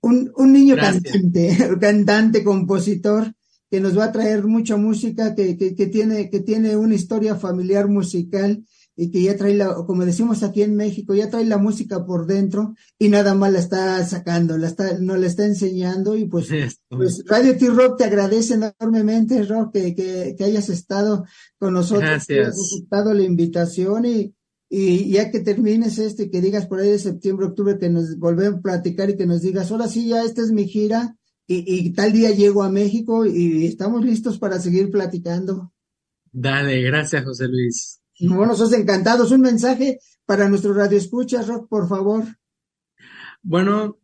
un, 0.00 0.32
un 0.36 0.52
niño 0.54 0.74
Gracias. 0.74 1.02
cantante, 1.02 1.58
cantante, 1.80 2.42
compositor, 2.42 3.30
que 3.70 3.78
nos 3.78 3.96
va 3.96 4.04
a 4.04 4.12
traer 4.12 4.46
mucha 4.46 4.78
música, 4.78 5.34
que, 5.34 5.58
que, 5.58 5.74
que 5.74 5.86
tiene, 5.88 6.30
que 6.30 6.40
tiene 6.40 6.78
una 6.78 6.94
historia 6.94 7.34
familiar 7.34 7.88
musical 7.88 8.64
y 8.96 9.10
que 9.10 9.22
ya 9.22 9.36
trae 9.36 9.54
la, 9.54 9.74
como 9.74 10.04
decimos 10.04 10.42
aquí 10.42 10.62
en 10.62 10.76
México, 10.76 11.14
ya 11.14 11.28
trae 11.28 11.44
la 11.44 11.58
música 11.58 12.04
por 12.04 12.26
dentro 12.26 12.74
y 12.98 13.08
nada 13.08 13.34
más 13.34 13.52
la 13.52 13.58
está 13.58 14.04
sacando, 14.04 14.56
la 14.56 14.68
está, 14.68 14.98
nos 14.98 15.18
la 15.18 15.26
está 15.26 15.44
enseñando 15.44 16.16
y 16.16 16.26
pues, 16.26 16.48
pues 16.88 17.24
Radio 17.26 17.56
T-Rock 17.56 17.98
te 17.98 18.04
agradece 18.04 18.54
enormemente, 18.54 19.42
Rock, 19.44 19.72
que, 19.72 19.94
que, 19.94 20.34
que 20.38 20.44
hayas 20.44 20.68
estado 20.68 21.24
con 21.58 21.74
nosotros, 21.74 22.26
que 22.26 22.34
hayas 22.34 22.54
Gracias. 22.54 22.72
aceptado 22.72 23.14
la 23.14 23.24
invitación 23.24 24.06
y, 24.06 24.34
y 24.70 25.10
ya 25.10 25.30
que 25.30 25.40
termines 25.40 25.98
este, 25.98 26.30
que 26.30 26.40
digas 26.40 26.66
por 26.66 26.78
ahí 26.80 26.90
de 26.90 26.98
septiembre, 26.98 27.46
octubre, 27.46 27.78
que 27.78 27.90
nos 27.90 28.16
volvemos 28.18 28.60
a 28.60 28.62
platicar 28.62 29.10
y 29.10 29.16
que 29.16 29.26
nos 29.26 29.42
digas, 29.42 29.72
ahora 29.72 29.88
sí, 29.88 30.08
ya 30.08 30.22
esta 30.22 30.42
es 30.42 30.52
mi 30.52 30.68
gira 30.68 31.16
y, 31.46 31.64
y 31.66 31.92
tal 31.92 32.12
día 32.12 32.30
llego 32.30 32.62
a 32.62 32.70
México 32.70 33.26
y 33.26 33.66
estamos 33.66 34.04
listos 34.04 34.38
para 34.38 34.60
seguir 34.60 34.90
platicando. 34.90 35.72
Dale, 36.32 36.80
gracias, 36.82 37.24
José 37.24 37.48
Luis. 37.48 38.00
Sos 38.56 38.72
encantados. 38.72 39.30
Un 39.30 39.40
mensaje 39.40 39.98
para 40.26 40.48
nuestro 40.48 40.74
radio 40.74 40.98
escucha, 40.98 41.42
Rock, 41.42 41.68
por 41.68 41.88
favor. 41.88 42.24
Bueno, 43.42 43.98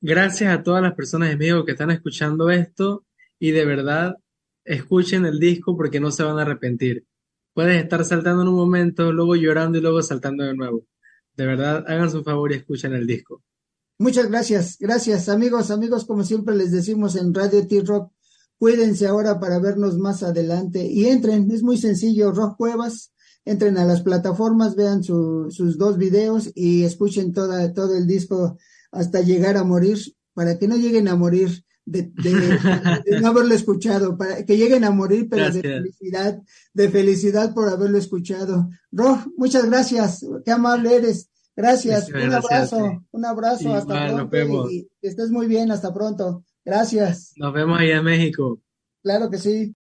gracias 0.00 0.52
a 0.52 0.62
todas 0.62 0.82
las 0.82 0.94
personas 0.94 1.30
de 1.30 1.36
México 1.36 1.64
que 1.64 1.72
están 1.72 1.90
escuchando 1.90 2.50
esto 2.50 3.04
y 3.38 3.50
de 3.52 3.64
verdad 3.64 4.16
escuchen 4.64 5.24
el 5.24 5.38
disco 5.38 5.76
porque 5.76 6.00
no 6.00 6.10
se 6.10 6.22
van 6.22 6.38
a 6.38 6.42
arrepentir. 6.42 7.06
Puedes 7.54 7.82
estar 7.82 8.04
saltando 8.04 8.42
en 8.42 8.48
un 8.48 8.56
momento, 8.56 9.12
luego 9.12 9.36
llorando 9.36 9.78
y 9.78 9.80
luego 9.80 10.02
saltando 10.02 10.44
de 10.44 10.54
nuevo. 10.54 10.86
De 11.36 11.46
verdad, 11.46 11.84
hagan 11.86 12.10
su 12.10 12.22
favor 12.22 12.52
y 12.52 12.56
escuchen 12.56 12.94
el 12.94 13.06
disco. 13.06 13.42
Muchas 13.98 14.28
gracias, 14.28 14.78
gracias 14.80 15.28
amigos, 15.28 15.70
amigos, 15.70 16.04
como 16.04 16.24
siempre 16.24 16.56
les 16.56 16.72
decimos 16.72 17.14
en 17.14 17.32
Radio 17.32 17.66
T-Rock, 17.66 18.12
cuídense 18.58 19.06
ahora 19.06 19.38
para 19.38 19.60
vernos 19.60 19.96
más 19.96 20.22
adelante 20.22 20.84
y 20.84 21.06
entren, 21.06 21.48
es 21.50 21.62
muy 21.62 21.76
sencillo, 21.76 22.32
Rock 22.32 22.56
Cuevas, 22.56 23.12
entren 23.44 23.78
a 23.78 23.84
las 23.84 24.02
plataformas, 24.02 24.76
vean 24.76 25.02
su, 25.02 25.48
sus 25.50 25.78
dos 25.78 25.98
videos 25.98 26.50
y 26.54 26.84
escuchen 26.84 27.32
toda, 27.32 27.72
todo 27.72 27.96
el 27.96 28.06
disco 28.06 28.56
hasta 28.90 29.20
llegar 29.20 29.56
a 29.56 29.64
morir, 29.64 29.98
para 30.34 30.58
que 30.58 30.68
no 30.68 30.76
lleguen 30.76 31.08
a 31.08 31.16
morir 31.16 31.64
de, 31.84 32.02
de, 32.02 32.30
de 33.06 33.20
no 33.20 33.28
haberlo 33.28 33.54
escuchado, 33.54 34.16
para 34.16 34.44
que 34.44 34.56
lleguen 34.56 34.84
a 34.84 34.90
morir, 34.90 35.28
pero 35.28 35.50
de 35.50 35.60
felicidad, 35.60 36.42
de 36.72 36.88
felicidad 36.88 37.54
por 37.54 37.68
haberlo 37.68 37.98
escuchado. 37.98 38.68
Rock, 38.90 39.28
muchas 39.36 39.66
gracias, 39.66 40.24
qué 40.44 40.52
amable 40.52 40.96
eres. 40.96 41.28
Gracias, 41.54 42.08
un 42.08 42.32
abrazo, 42.32 43.04
un 43.10 43.24
abrazo, 43.26 43.74
hasta 43.74 44.08
Igual, 44.08 44.28
pronto 44.30 44.70
y 44.70 44.88
que 45.02 45.08
estés 45.08 45.30
muy 45.30 45.46
bien, 45.46 45.70
hasta 45.70 45.92
pronto. 45.92 46.44
Gracias, 46.64 47.32
Nos 47.36 47.52
vemos 47.52 47.78
allá 47.78 47.96
en 47.96 48.04
México. 48.04 48.60
claro 49.02 49.28
que 49.28 49.38
sí. 49.38 49.74